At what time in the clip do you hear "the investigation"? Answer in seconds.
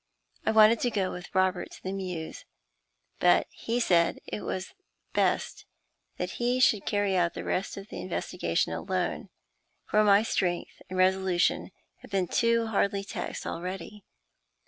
7.89-8.73